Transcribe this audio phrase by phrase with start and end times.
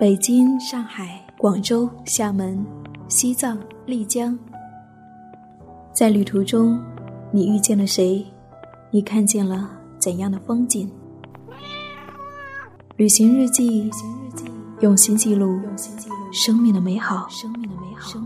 [0.00, 2.64] 北京、上海、广州、厦门、
[3.06, 4.38] 西藏、丽江，
[5.92, 6.80] 在旅途中，
[7.30, 8.24] 你遇见了谁？
[8.90, 10.90] 你看见了怎样的风景？
[12.96, 13.90] 旅行日记，
[14.80, 15.60] 用心记录
[16.32, 17.28] 生命的美好。
[17.28, 18.18] 生命的美好。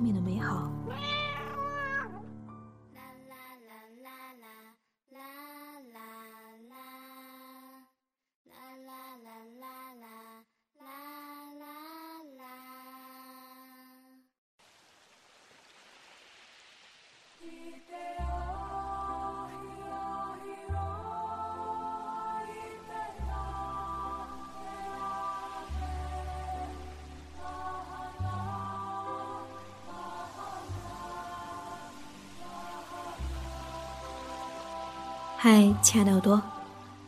[35.47, 36.41] 嗨，亲爱的耳朵，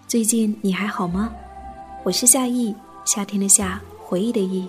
[0.06, 1.32] 最近你还好吗？
[2.04, 4.68] 我是夏意，夏天的夏，回忆的忆，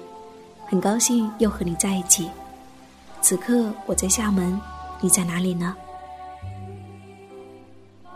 [0.67, 2.29] 很高兴又和你在一起。
[3.21, 4.57] 此刻我在厦门，
[5.01, 5.75] 你在哪里呢？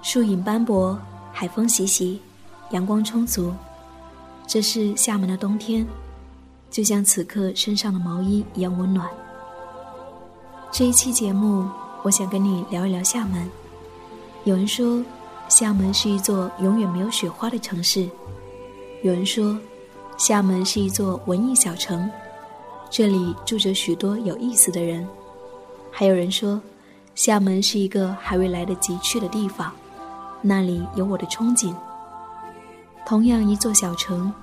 [0.02, 0.97] 树影斑驳，
[1.33, 2.21] 海风习习，
[2.69, 3.53] 阳光充足，
[4.47, 5.86] 这是厦门的冬天，
[6.69, 9.05] 就像此刻身上的毛衣一样温暖。
[10.71, 11.67] 这一期节目，
[12.03, 13.45] 我想跟你聊一聊厦门。
[14.45, 15.03] 有人说。
[15.52, 18.09] 厦门是一座永远没有雪花的城市。
[19.03, 19.59] 有人说，
[20.17, 22.09] 厦门是一座文艺小城，
[22.89, 25.05] 这里住着许多有意思的人。
[25.91, 26.59] 还有人说，
[27.16, 29.69] 厦门是一个还未来得及去的地方，
[30.41, 31.75] 那里有我的憧憬。
[33.05, 34.33] 同样一座小城，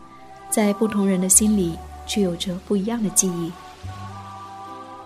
[0.50, 3.50] 在不同人的心里却有着不一样的记忆。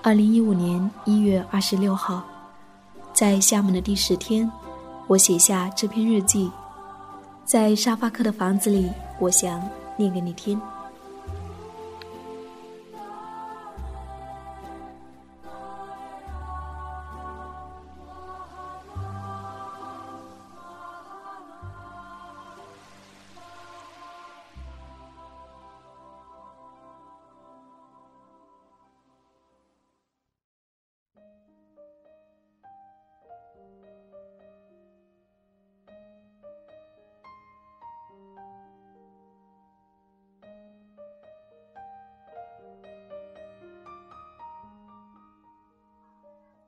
[0.03, 2.25] 二零一五年一月二十六号，
[3.13, 4.51] 在厦门的第十天。
[5.13, 6.51] 我写下这篇日记，
[7.45, 9.63] 在沙发客的房子里，我想
[9.95, 10.59] 念给你听。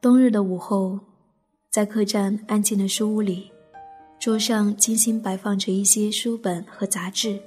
[0.05, 1.01] 冬日的午后，
[1.71, 3.51] 在客栈安静的书屋里，
[4.21, 7.41] 桌上精心摆放着一些书本和杂志，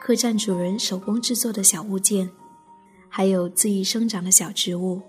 [0.00, 2.30] 客栈主人手工制作的小物件，
[3.08, 5.02] 还有恣意生长的小植物。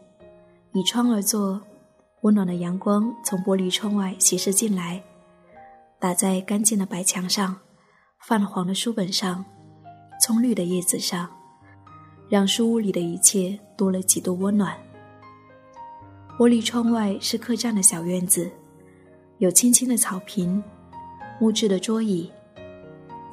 [0.73, 1.61] 倚窗而坐，
[2.21, 5.03] 温暖的阳光从玻璃窗外斜射进来，
[5.99, 7.55] 打在干净的白墙上、
[8.17, 9.45] 泛黄的书本上、
[10.19, 11.29] 葱绿的叶子上，
[12.29, 14.75] 让书屋里的一切多了几度温暖。
[16.39, 18.49] 玻璃窗外是客栈的小院子，
[19.39, 20.63] 有青青的草坪，
[21.37, 22.31] 木质的桌椅，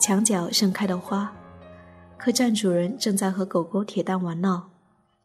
[0.01, 1.33] 墙角盛开的花。
[2.17, 4.71] 客栈主人正在和狗狗铁蛋玩闹，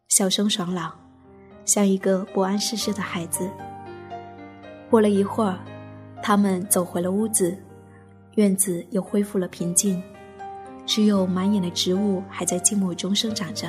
[0.10, 0.94] 笑声爽朗，
[1.66, 3.50] 像一个不谙世事的孩子。
[4.88, 5.58] 过了一会儿，
[6.22, 7.58] 他们走回了屋子，
[8.36, 10.00] 院子又恢复了平静，
[10.86, 13.68] 只有满眼的植物还在静默中生长着。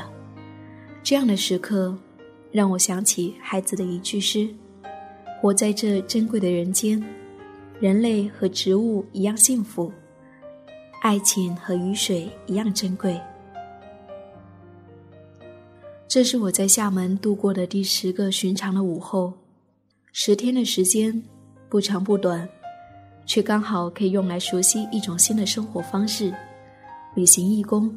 [1.03, 1.97] 这样的时刻。
[2.53, 4.47] 让我想起孩子的一句诗
[5.41, 7.03] ：“活在这珍贵的人间，
[7.81, 9.91] 人类和植物一样幸福，
[11.01, 13.19] 爱情和雨水一样珍贵。”
[16.07, 19.33] 这是我在厦门度过的第十个寻常的午后，
[20.13, 21.23] 十天的时间
[21.71, 22.47] 不长不短，
[23.25, 26.31] 却刚好可以用来熟悉一种新的生活方式——
[27.17, 27.91] 旅行义工。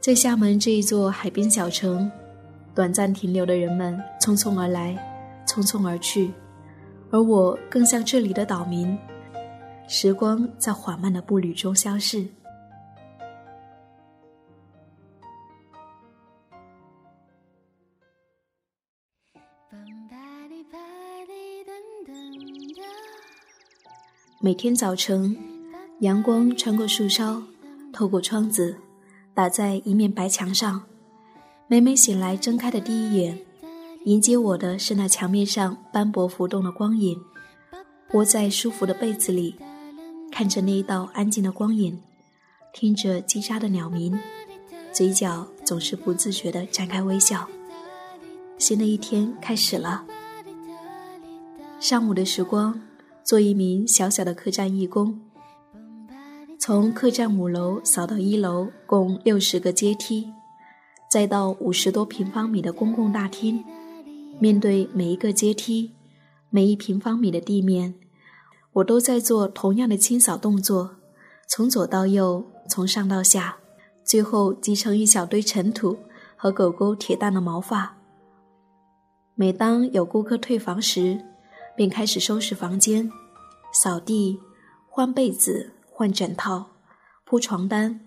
[0.00, 2.10] 在厦门这一座海滨小城。
[2.78, 4.94] 短暂停留的人们匆匆而来，
[5.44, 6.32] 匆匆而去，
[7.10, 8.96] 而我更像这里的岛民。
[9.88, 12.24] 时光在缓慢的步履中消逝。
[24.40, 25.36] 每天早晨，
[25.98, 27.42] 阳光穿过树梢，
[27.92, 28.76] 透过窗子，
[29.34, 30.87] 打在一面白墙上。
[31.70, 33.38] 每每醒来，睁开的第一眼，
[34.04, 37.20] 迎接我的是那墙面上斑驳浮动的光影。
[38.14, 39.54] 窝在舒服的被子里，
[40.32, 42.00] 看着那一道安静的光影，
[42.72, 44.18] 听着叽喳的鸟鸣，
[44.94, 47.46] 嘴角总是不自觉地展开微笑。
[48.56, 50.06] 新的一天开始了。
[51.78, 52.80] 上午的时光，
[53.22, 55.20] 做一名小小的客栈义工，
[56.58, 60.32] 从客栈五楼扫到一楼，共六十个阶梯。
[61.08, 63.64] 再到五十多平方米的公共大厅，
[64.38, 65.92] 面对每一个阶梯，
[66.50, 67.94] 每一平方米的地面，
[68.74, 70.96] 我都在做同样的清扫动作，
[71.46, 73.56] 从左到右，从上到下，
[74.04, 75.96] 最后积成一小堆尘土
[76.36, 77.96] 和狗狗铁蛋的毛发。
[79.34, 81.18] 每当有顾客退房时，
[81.74, 83.10] 便开始收拾房间，
[83.72, 84.38] 扫地、
[84.90, 86.66] 换被子、换枕套、
[87.24, 87.98] 铺床单、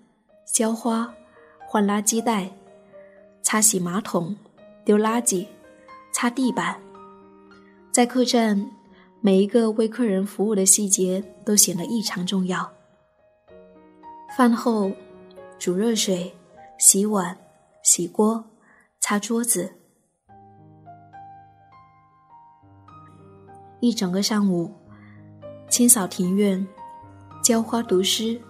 [0.54, 1.12] 浇花、
[1.66, 2.52] 换垃圾袋。
[3.52, 4.34] 擦洗马桶、
[4.82, 5.46] 丢垃圾、
[6.10, 6.74] 擦地板，
[7.90, 8.66] 在客栈，
[9.20, 12.66] 每一个为客人服务的细节都显得异常重要。
[14.34, 14.90] 饭后，
[15.58, 16.34] 煮热水、
[16.78, 17.36] 洗碗、
[17.82, 18.42] 洗锅、
[19.00, 19.70] 擦桌子，
[23.80, 24.72] 一整个上午，
[25.68, 26.66] 清扫庭院、
[27.44, 28.40] 浇花、读诗、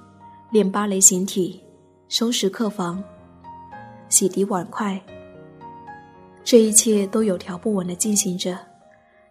[0.53, 1.61] 练芭蕾形体、
[2.09, 3.03] 收拾客房。
[4.12, 5.00] 洗涤碗筷，
[6.44, 8.59] 这一切都有条不紊地进行着。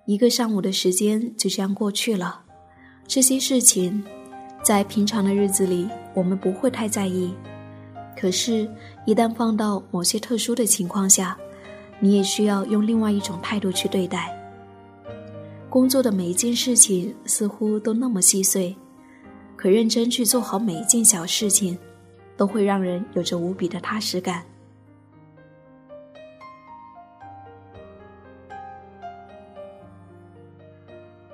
[0.06, 2.42] 一个上午的时间就这样过去了。
[3.06, 4.04] 这些事情，
[4.64, 7.32] 在平常的日子里我们不会太在意，
[8.18, 8.68] 可是，
[9.06, 11.38] 一旦放到某些特殊的情况下，
[12.00, 14.36] 你也需要用另外一种态度去对待。
[15.70, 18.76] 工作的每一件事情似乎都那么细碎，
[19.56, 21.78] 可认真去做好每一件小事情，
[22.36, 24.44] 都会让人有着无比的踏实感。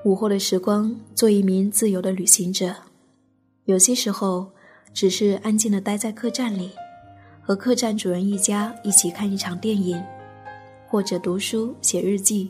[0.08, 2.74] 午后的时光，做一名自由的旅行者，
[3.66, 4.50] 有些时候
[4.94, 6.72] 只是安静的待在客栈里，
[7.42, 10.02] 和客栈主人一家一起看一场电影，
[10.88, 12.50] 或者读书写日记。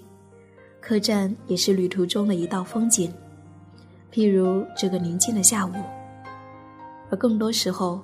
[0.79, 3.11] 客栈也是旅途中的一道风景，
[4.13, 5.71] 譬如这个宁静的下午。
[7.09, 7.99] 而更多时候，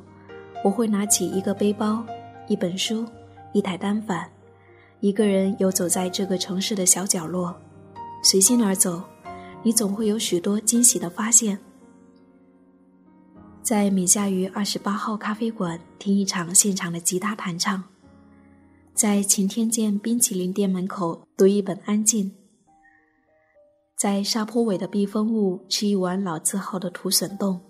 [0.63, 2.03] 我会拿起一个背包、
[2.47, 3.05] 一本书、
[3.51, 4.27] 一台单反，
[4.99, 7.55] 一个人游走在这个城市的小角落，
[8.23, 8.99] 随心而走。
[9.63, 11.57] 你总会有许多惊喜的发现。
[13.61, 17.81] 在米夏鱼二十八号咖啡馆听一场现场的吉他弹唱，
[18.93, 22.25] 在晴天见冰淇淋店门口读一本《安静》，
[23.95, 27.61] 在沙坡尾的避风坞吃一碗老字号的土笋冻，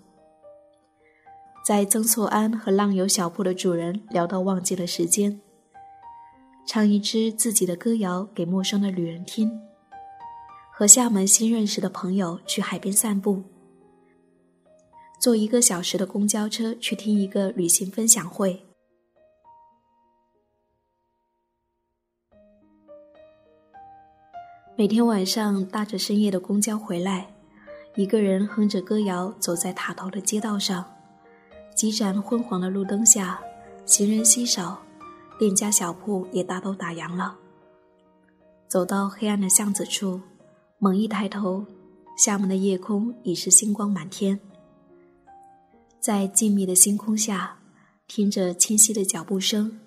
[1.64, 5.40] 在曾厝垵和浪游小铺的主人聊到忘记了时间，
[6.66, 9.48] 唱一支自己的歌谣给陌生的旅人听。
[10.76, 13.44] 和厦门新认识的朋友去海边散步，
[15.20, 18.60] 坐一个小时的公交车去听一个旅行分享会。
[24.76, 27.32] 每天晚上搭着深夜的公交回来，
[27.94, 30.84] 一个人哼着歌谣走在塔头的街道上，
[31.76, 33.40] 几盏昏黄的路灯下，
[33.86, 34.82] 行人稀少，
[35.38, 37.38] 店家小铺也大都打烊了。
[38.66, 40.20] 走到黑暗的巷子处。
[40.78, 41.64] 猛一抬头，
[42.16, 44.38] 厦门的夜空已是星光满天。
[45.98, 47.58] 在静谧的星空下，
[48.06, 49.80] 听着清晰的脚步声，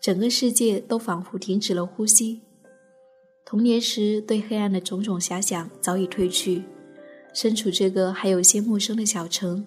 [0.00, 2.42] 整个世界都仿佛停止了呼吸。
[3.44, 6.64] 童年时对黑暗的种种遐想早已褪去，
[7.32, 9.64] 身处这个还有些陌生的小城，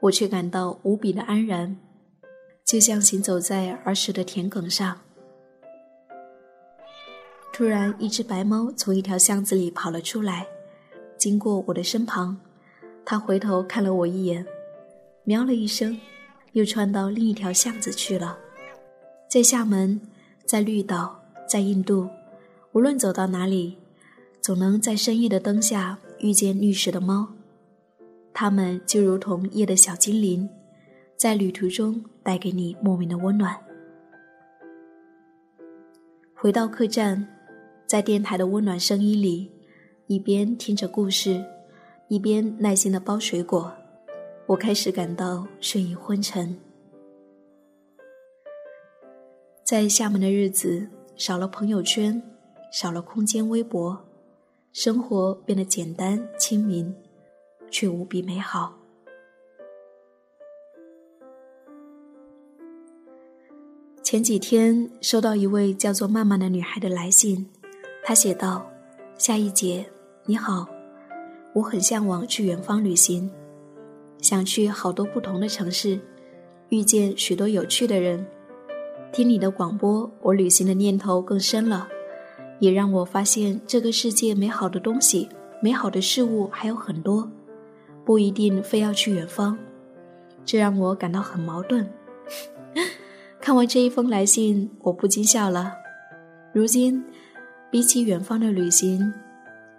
[0.00, 1.76] 我却感到无比的安然，
[2.64, 5.00] 就像行走在儿时的田埂上。
[7.58, 10.46] 突然，一只白猫从一条巷子里跑了出来，
[11.16, 12.38] 经过我的身旁。
[13.04, 14.46] 它回头看了我一眼，
[15.24, 15.98] 喵了一声，
[16.52, 18.38] 又窜到另一条巷子去了。
[19.28, 20.00] 在厦门，
[20.46, 22.08] 在绿岛，在印度，
[22.70, 23.76] 无论走到哪里，
[24.40, 27.26] 总能在深夜的灯下遇见绿色的猫。
[28.32, 30.48] 它们就如同夜的小精灵，
[31.16, 33.58] 在旅途中带给你莫名的温暖。
[36.36, 37.26] 回到客栈。
[37.88, 39.50] 在电台的温暖声音里，
[40.08, 41.42] 一边听着故事，
[42.08, 43.72] 一边耐心的剥水果，
[44.44, 46.54] 我开始感到睡意昏沉。
[49.64, 52.22] 在厦门的日子，少了朋友圈，
[52.70, 53.98] 少了空间微博，
[54.74, 56.94] 生活变得简单亲民，
[57.70, 58.76] 却无比美好。
[64.02, 67.48] 前几天收到一位叫做曼曼的女孩的来信。
[68.08, 68.66] 他写道
[69.18, 69.84] ：“夏一节，
[70.24, 70.66] 你好，
[71.52, 73.30] 我很向往去远方旅行，
[74.16, 76.00] 想去好多不同的城市，
[76.70, 78.26] 遇见许多有趣的人。
[79.12, 81.86] 听你的广播，我旅行的念头更深了，
[82.60, 85.28] 也让我发现这个世界美好的东西、
[85.60, 87.30] 美好的事物还有很多，
[88.06, 89.58] 不一定非要去远方。
[90.46, 91.86] 这让我感到很矛盾。
[93.38, 95.74] 看完这一封来信，我不禁笑了。
[96.54, 97.04] 如今，
[97.70, 99.12] 比起远方的旅行，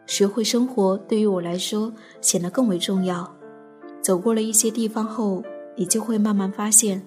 [0.06, 1.92] 学会生活对于我来说
[2.22, 3.28] 显得更为重要。
[4.00, 5.44] 走过了一些地方后，
[5.76, 7.04] 你就会慢慢发现，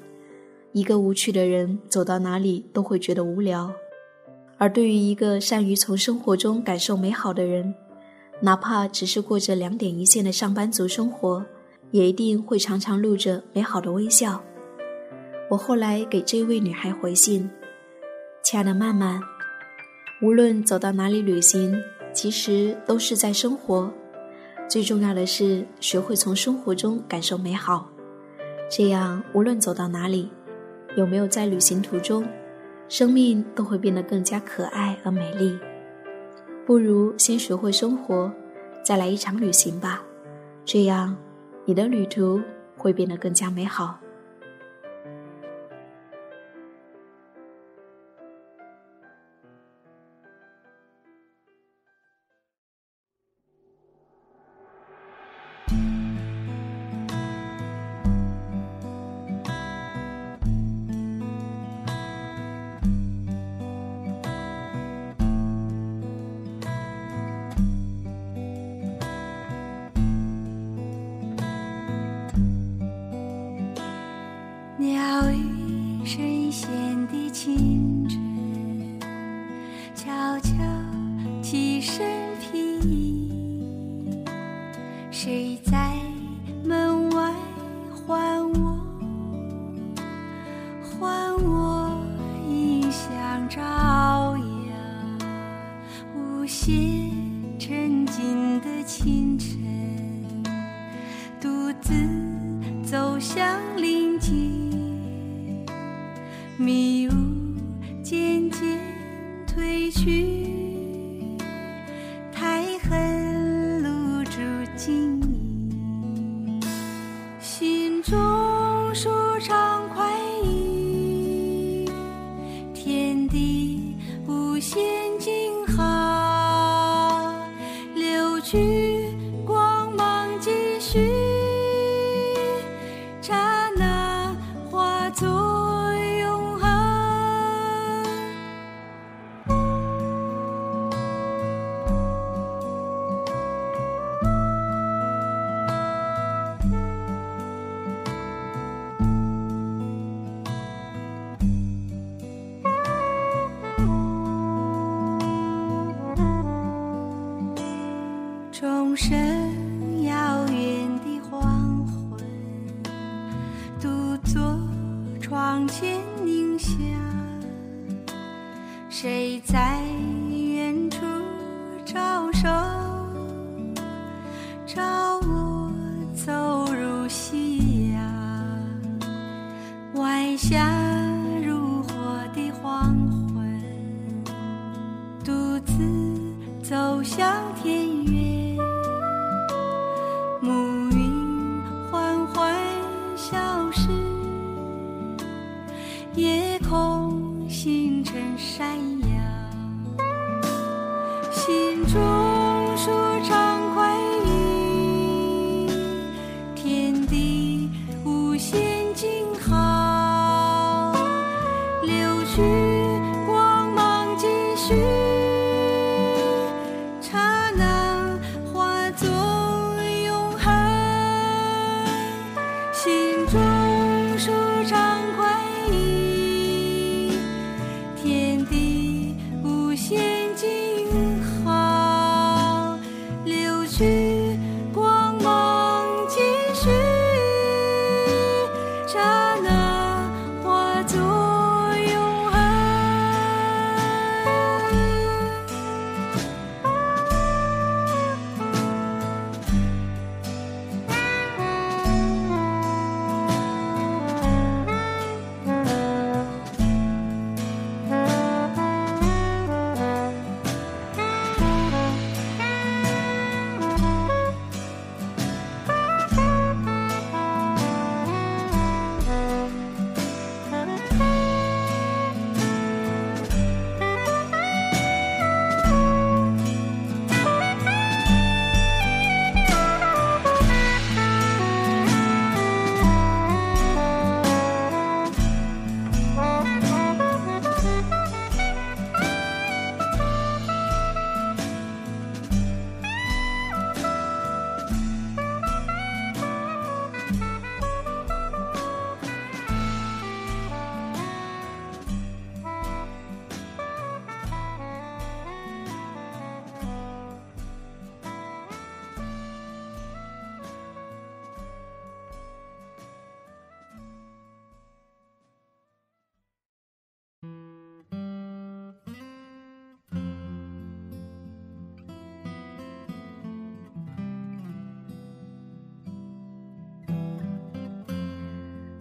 [0.73, 3.73] 一个无趣的人走到哪里都会觉得无聊，
[4.59, 7.73] 而对于一个善于从生活中感受美好的人，
[8.41, 11.45] 哪怕只是过着两点一线的上班族生活，
[11.93, 14.43] 也一定会常常露着美好的微笑。
[15.49, 17.49] 我后来给这位女孩回信
[18.43, 19.21] ：“亲爱的曼曼，
[20.23, 21.77] 无论走到哪里旅行，
[22.13, 23.93] 其实都是在生活。
[24.69, 27.91] 最重要的是学会从生活中感受美好，
[28.71, 30.31] 这样无论走到哪里，
[30.97, 32.25] 有没有在旅行途中，
[32.89, 35.59] 生命都会变得更加可爱而美丽。
[36.65, 38.31] 不如先学会生活，
[38.85, 40.05] 再来一场旅行吧，
[40.65, 41.17] 这样
[41.65, 42.41] 你的旅途
[42.77, 43.99] 会变得更加美好。”
[96.65, 96.71] 写
[97.59, 99.62] 沉静的清晨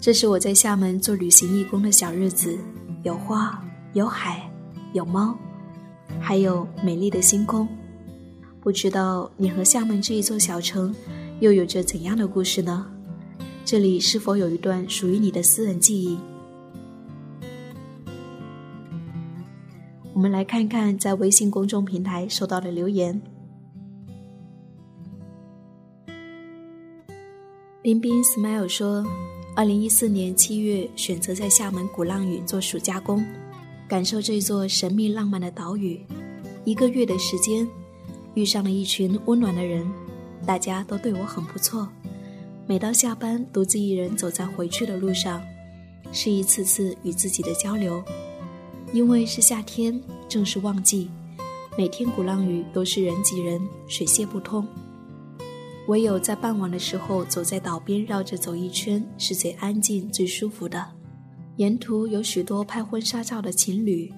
[0.01, 2.57] 这是我在厦门做旅行义工的小日子，
[3.03, 4.51] 有花，有海，
[4.93, 5.37] 有猫，
[6.19, 7.67] 还有美丽的星空。
[8.61, 10.91] 不知道你和厦门这一座小城
[11.39, 12.87] 又有着怎样的故事呢？
[13.63, 16.17] 这里是否有一段属于你的私人记忆？
[20.15, 23.21] 我们来看看在微信公众平台收到的留言。
[27.83, 29.05] 冰冰 smile 说
[29.53, 33.23] ：“二零一四年七月，选择在厦门鼓浪屿做暑假工，
[33.85, 35.99] 感受这座神秘浪漫的岛屿。
[36.63, 37.67] 一个月的时间，
[38.33, 39.85] 遇上了一群温暖的人，
[40.45, 41.89] 大家都对我很不错。
[42.65, 45.41] 每到下班，独自一人走在回去的路上，
[46.13, 48.01] 是一次次与自己的交流。
[48.93, 51.09] 因为是夏天，正是旺季，
[51.77, 54.65] 每天鼓浪屿都是人挤人，水泄不通。”
[55.87, 60.85] 唯有在傍晚的时候，走在岛边绕着走一圈，是最安静、最舒服的。
[61.57, 64.11] 沿途有许多拍婚纱照的情侣，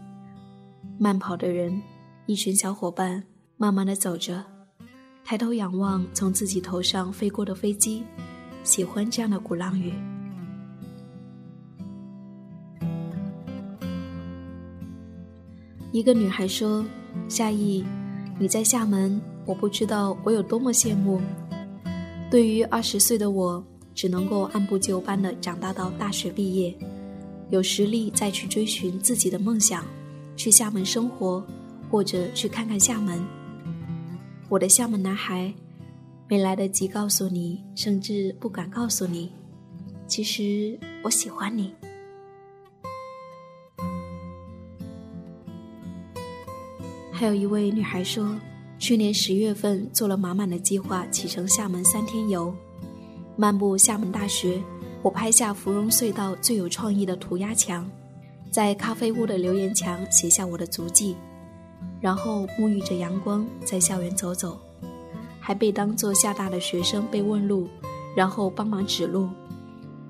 [1.00, 1.82] 慢跑的人，
[2.26, 3.24] 一群小伙伴
[3.58, 4.44] 慢慢的走着，
[5.26, 8.04] 抬头仰望从自己头上飞过的飞机，
[8.64, 9.92] 喜欢这样的鼓浪屿。
[15.92, 16.86] 一个女孩说
[17.28, 17.84] ：“夏意，
[18.40, 21.22] 你在厦门，我不知道我有多么羡慕。”
[22.34, 26.74] 对于二十岁的我，只能够按部就班的长大到大学毕业，
[27.52, 29.86] 有实力再去追寻自己的梦想，
[30.36, 31.46] 去厦门生活，
[31.92, 33.24] 或者去看看厦门。
[34.50, 35.54] 我的厦门男孩，
[36.28, 39.32] 没来得及告诉你，甚至不敢告诉你，
[40.08, 41.72] 其实我喜欢你。
[47.12, 48.28] 还有一位女孩说。
[48.84, 52.54] 去年十月份做了满满的计划，启程厦门三天游，
[53.38, 54.62] 漫步厦门大学。
[55.02, 57.90] 我拍下芙蓉隧道最有创意的涂鸦墙，
[58.52, 61.16] 在咖啡屋的留言墙写下我的足迹，
[62.02, 64.60] 然后沐浴着阳光在校园走走，
[65.40, 67.70] 还被当做厦大的学生被问路，
[68.18, 69.30] 然后帮忙指路，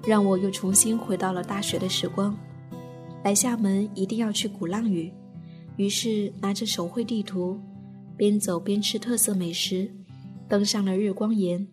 [0.03, 2.35] 让我又重新回到了大学的时光。
[3.23, 5.13] 来厦门一定要去鼓浪屿，
[5.75, 7.59] 于是拿着手绘地图。
[8.15, 9.89] 边走边吃特色美食，
[10.47, 11.67] 登上了日光岩、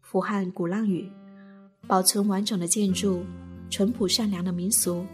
[0.00, 1.10] 俯瞰鼓浪屿，
[1.86, 3.24] 保存完整的建筑，
[3.68, 5.04] 淳朴善良的民俗。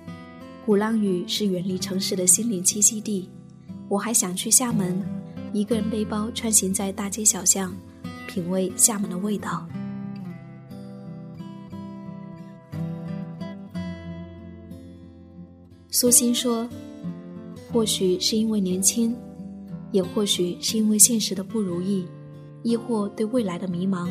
[0.65, 3.29] 鼓浪屿是远离城市的心灵栖息地。
[3.89, 5.03] 我还想去厦门，
[5.53, 7.75] 一个人背包穿行在大街小巷，
[8.29, 9.67] 品味厦门的味道。
[15.91, 16.69] 苏欣说
[17.73, 19.17] ：“或许是因为年轻。”
[19.93, 22.07] 也或许是因为现实的不如意，
[22.63, 24.09] 亦或对未来的迷茫，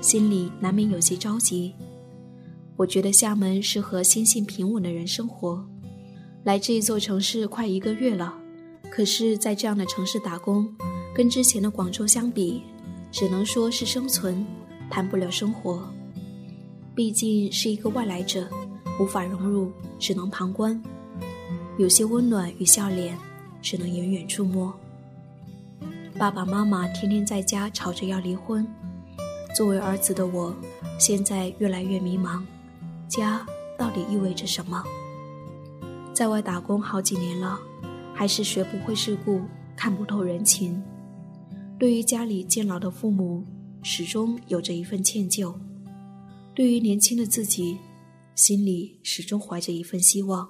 [0.00, 1.74] 心里难免有些着急。
[2.76, 5.64] 我觉得厦门适合心性平稳的人生活。
[6.44, 8.34] 来这一座城市快一个月了，
[8.90, 10.66] 可是，在这样的城市打工，
[11.14, 12.62] 跟之前的广州相比，
[13.10, 14.44] 只能说是生存，
[14.90, 15.86] 谈不了生活。
[16.94, 18.48] 毕竟是一个外来者，
[18.98, 20.82] 无法融入，只能旁观。
[21.78, 23.16] 有些温暖与笑脸，
[23.60, 24.74] 只能远远触摸。
[26.20, 28.66] 爸爸妈妈天天在家吵着要离婚，
[29.56, 30.54] 作为儿子的我，
[30.98, 32.42] 现在越来越迷茫，
[33.08, 33.46] 家
[33.78, 34.84] 到底意味着什么？
[36.12, 37.58] 在外打工好几年了，
[38.12, 39.40] 还是学不会世故，
[39.74, 40.82] 看不透人情。
[41.78, 43.42] 对于家里渐老的父母，
[43.82, 45.54] 始终有着一份歉疚；
[46.54, 47.78] 对于年轻的自己，
[48.34, 50.46] 心里始终怀着一份希望；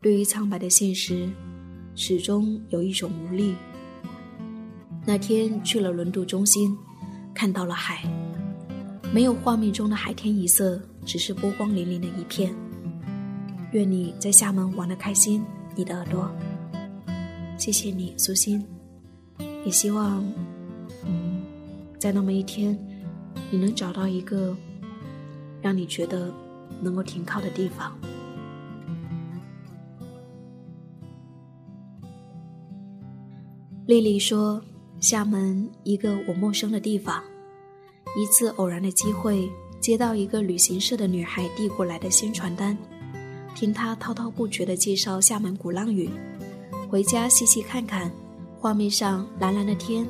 [0.00, 1.28] 对于苍白的现实，
[1.94, 3.54] 始终有一种无力。
[5.08, 6.76] 那天去了轮渡中心，
[7.32, 8.02] 看到了海，
[9.14, 12.52] 没有画面中的海天一色，只是波光粼粼的一片。
[13.70, 15.44] 愿你在厦门玩的开心，
[15.76, 16.28] 你的耳朵。
[17.56, 18.66] 谢谢你，苏欣。
[19.64, 20.24] 也希望，
[21.04, 21.40] 嗯，
[22.00, 22.76] 在那么一天，
[23.48, 24.56] 你能找到一个
[25.62, 26.34] 让你觉得
[26.82, 27.96] 能够停靠的地方。
[33.86, 34.60] 丽丽说。
[35.00, 37.22] 厦门一个我陌生的地方，
[38.16, 42.76] 一次偶然的机会，接到一个旅行社的女孩递过来的宣传单，
[43.54, 46.08] 听她滔滔不绝地介绍厦门鼓浪屿，
[46.88, 48.10] 回家细细看看，
[48.58, 50.06] 画面上蓝蓝的天，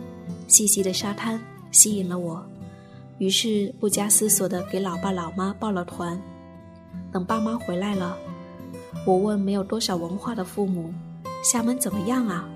[0.46, 1.38] 细细的沙滩
[1.72, 2.42] 吸引了我，
[3.18, 6.20] 于是不加思索地给老爸老妈报了团。
[7.12, 8.16] 等爸妈回来了，
[9.04, 10.94] 我问没有多少文化的父母，
[11.42, 12.48] 厦门怎么样啊？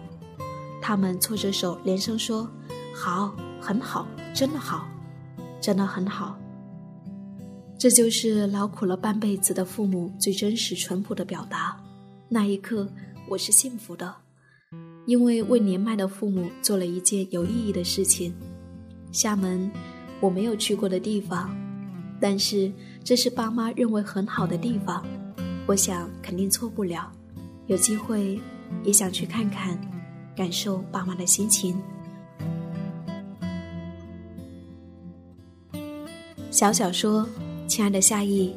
[0.81, 2.49] 他们搓着手，连声说
[2.95, 4.89] ：“好，很好，真的好，
[5.61, 6.39] 真的很好。”
[7.79, 11.77] 这就是劳苦了半辈子的父母最真实淳朴的表达。
[12.29, 12.87] 那一刻，
[13.29, 14.15] 我是幸福的，
[15.07, 18.35] 因为为年迈的父母做了一件有意义的事情。
[19.13, 19.71] 厦门，
[20.21, 21.57] 我没有去过的地方，
[22.21, 22.71] 但是
[23.03, 25.03] 这是爸妈认为很好的地方，
[25.67, 27.11] 我想肯定错不了。
[27.67, 28.39] 有机会
[28.85, 29.81] 也想去看看，
[30.41, 31.79] 感受爸妈的心情。
[36.51, 37.29] 小小说。
[37.69, 38.53] 亲爱的夏意，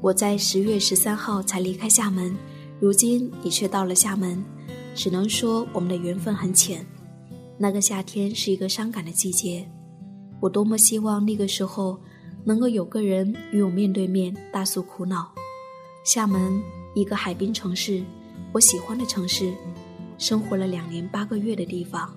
[0.00, 2.34] 我在十月十三号才离开厦门，
[2.80, 4.42] 如今你却到了厦门，
[4.92, 6.84] 只能说我们的缘分很浅。
[7.56, 9.68] 那个夏天是一个伤感的季节，
[10.40, 12.00] 我多么希望那个时候
[12.44, 15.30] 能够有个人与我面对面大诉苦恼。
[16.02, 16.60] 厦门，
[16.94, 18.02] 一个海滨城市，
[18.52, 19.54] 我喜欢的城市，
[20.18, 22.14] 生活了两年八个月的地方，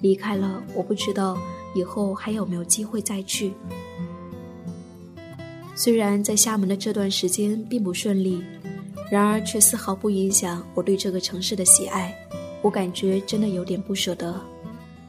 [0.00, 1.38] 离开了，我不知道
[1.74, 3.52] 以后还有没有机会再去。
[5.76, 8.42] 虽然在厦门的这段时间并不顺利，
[9.10, 12.14] 然而却丝毫不影响我对这个城市的喜爱。
[12.62, 14.40] 我感觉真的有点不舍得，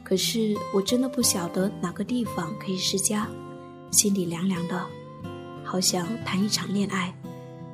[0.04, 3.28] 可是我真的不晓得哪个地方可以是家，
[3.90, 4.84] 心里凉凉的，
[5.64, 7.14] 好想谈一场恋爱，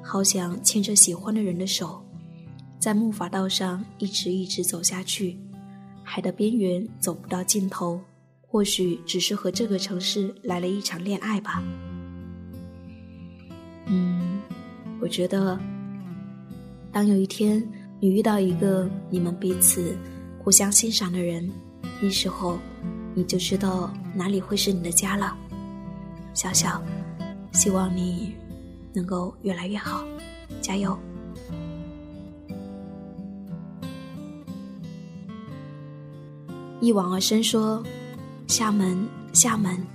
[0.03, 2.01] 好想牵着喜欢的人的手，
[2.83, 5.39] 在木筏道上一直一直走下去，
[6.03, 8.01] 海的边缘走不到尽头，
[8.41, 11.63] 或许只是和这个城市来了一场恋爱吧。
[13.87, 14.41] 嗯，
[15.01, 15.57] 我觉得，
[16.91, 17.65] 当有一天
[18.01, 19.97] 你遇到一个你们彼此
[20.43, 21.49] 互相欣赏的人，
[22.01, 22.59] 那时候
[23.15, 25.39] 你就知道哪里会是你的家了。
[26.35, 26.83] 小小，
[27.53, 28.35] 希望你
[28.93, 30.05] 能够越来越好，
[30.61, 30.99] 加油！
[36.83, 37.81] 一往而深说
[38.49, 39.87] ：“厦门，厦门，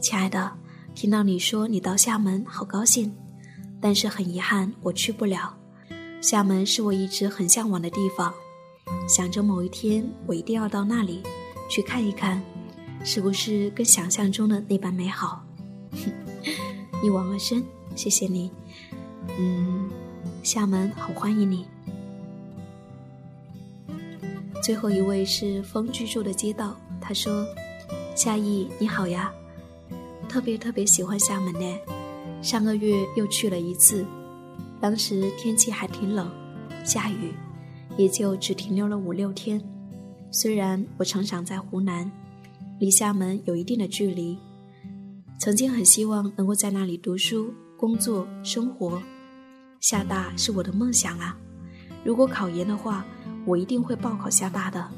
[0.00, 0.52] 亲爱的。”
[0.94, 3.12] 听到你说你到厦门，好高兴，
[3.80, 5.52] 但是很遗憾我去不了。
[6.20, 8.32] 厦门是我一直很向往的地方，
[9.08, 11.24] 想着某一天我一定要到那里
[11.68, 12.40] 去看一看，
[13.02, 15.44] 是不是跟想象中的那般美好。
[17.02, 17.64] 一往而深，
[17.96, 18.48] 谢谢你。
[19.40, 19.90] 嗯，
[20.44, 21.66] 厦门好欢迎你。
[24.62, 27.44] 最后一位是风居住的街道，他说
[28.14, 29.32] ：“夏意你好呀。”
[30.30, 31.78] 特别特别喜欢厦门呢，
[32.40, 34.06] 上个月又去了一次，
[34.80, 36.30] 当时天气还挺冷，
[36.84, 37.34] 下雨，
[37.96, 39.60] 也就只停留了五六天。
[40.30, 42.08] 虽然我成长在湖南，
[42.78, 44.38] 离厦门有一定的距离，
[45.40, 49.02] 曾经很希望能够在那里读书、工作、生活。
[49.80, 51.36] 厦大是我的梦想啊！
[52.04, 53.04] 如果考研的话，
[53.44, 54.88] 我一定会报考厦大的。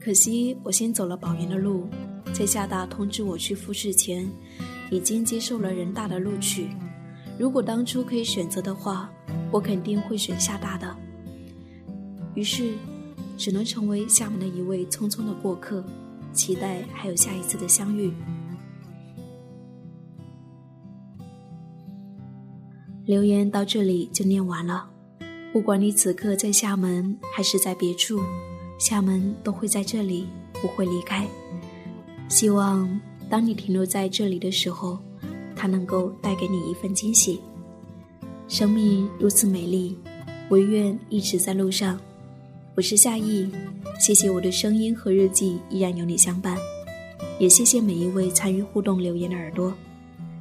[0.00, 1.88] 可惜我先走了保研的路。
[2.32, 4.30] 在厦大通知我去复试前，
[4.90, 6.68] 已经接受了人大的录取。
[7.38, 9.10] 如果当初可以选择的话，
[9.50, 10.94] 我肯定会选厦大的。
[12.34, 12.74] 于是，
[13.36, 15.82] 只能成为厦门的一位匆匆的过客，
[16.32, 18.12] 期待还有下一次的相遇。
[23.06, 24.88] 留言到这里就念完了。
[25.50, 28.20] 不管你此刻在厦门还是在别处，
[28.78, 30.26] 厦门都会在这里，
[30.60, 31.26] 不会离开。
[32.28, 34.98] 希望当你停留在这里的时候，
[35.56, 37.40] 它能够带给你一份惊喜。
[38.46, 39.96] 生命如此美丽，
[40.50, 41.98] 唯愿一直在路上。
[42.74, 43.50] 我是夏意，
[43.98, 46.58] 谢谢我的声音和日记依然有你相伴，
[47.40, 49.72] 也谢谢每一位参与互动留言的耳朵。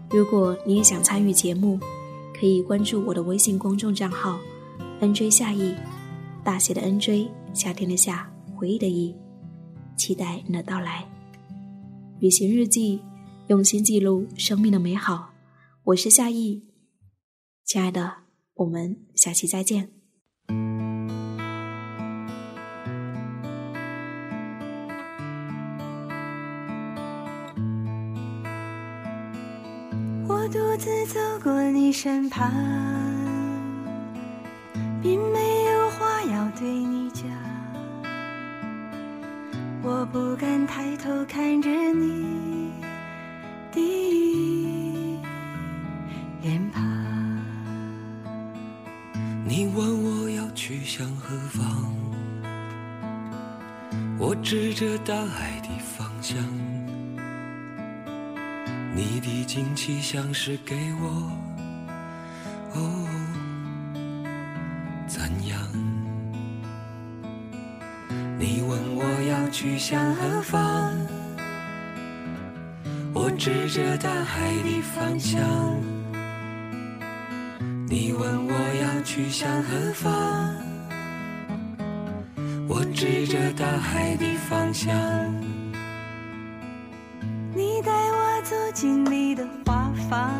[0.10, 1.80] 如果你也想参与节目，
[2.38, 4.38] 可以关注我的微信公众账号
[5.00, 5.76] “nj 夏意”，
[6.44, 9.16] 大写的 “nj”，夏天的夏，回忆的忆，
[9.96, 11.06] 期待你的到来。
[12.20, 13.00] 旅行日记，
[13.48, 15.30] 用心记录生命的美好。
[15.84, 16.64] 我是夏意，
[17.64, 18.12] 亲爱的，
[18.56, 19.92] 我们下期再见。
[30.28, 32.52] 我独自走过你身旁，
[35.08, 37.24] 并没有话要对你讲。
[39.82, 42.74] 我不敢抬头看着你
[43.72, 45.10] 的
[46.42, 46.84] 脸庞。
[49.46, 51.64] 你问我要去向何方，
[54.20, 56.38] 我指着大海的方向。
[58.94, 61.32] 你的惊奇像是给我，
[62.74, 63.08] 哦，
[68.40, 70.94] 你问我要去向何方，
[73.12, 75.42] 我指着大海的方向。
[77.90, 80.56] 你问我要去向何方，
[82.68, 84.94] 我指着大海的方向。
[87.56, 90.32] 你带我走进你的花房，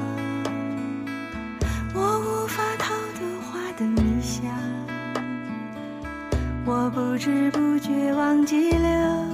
[6.70, 9.26] 我不知不觉忘记了。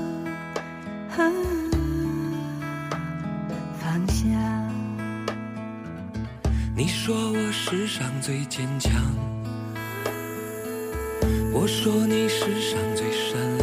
[3.80, 4.30] 方向。
[6.76, 8.92] 你说我世上最坚强，
[11.52, 13.63] 我说你世上最善良，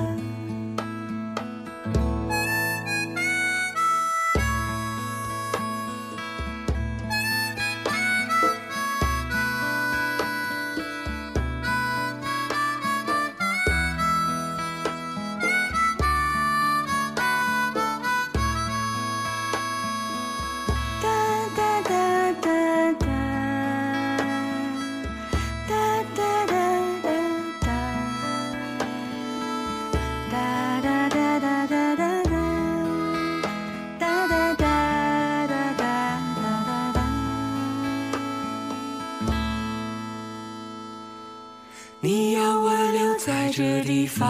[43.51, 44.29] 这地方，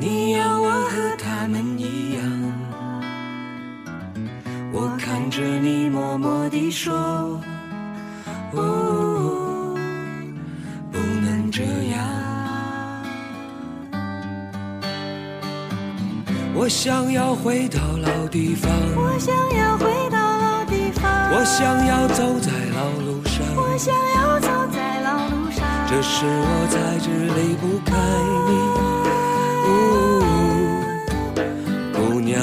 [0.00, 2.22] 你要我和他们一样。
[4.72, 7.40] 我看着你默默地说，
[8.52, 9.78] 哦，
[10.90, 12.04] 不能这样。
[16.52, 23.46] 我想要回到老地方，我想要回到老地方，我想要走在老路上。
[23.54, 24.95] 我想要走在。
[25.88, 27.94] 这时我才知离不开
[28.48, 28.50] 你，
[29.66, 29.70] 哦，
[31.94, 32.42] 姑娘。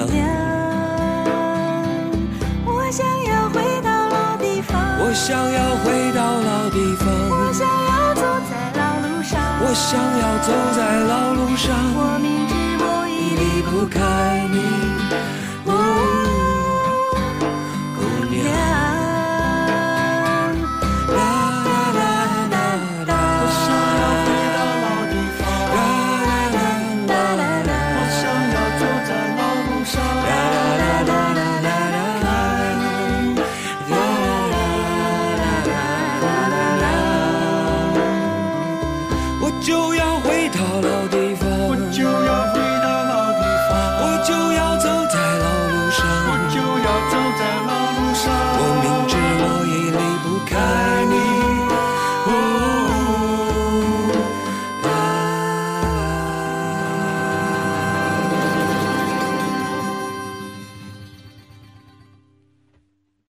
[2.66, 6.96] 我想要回到老地方，我想要回到老地
[7.30, 14.00] 我，想要走在老路上，我想要走在老路上，我明知我已离不开
[14.50, 14.56] 你。
[15.66, 15.72] 哦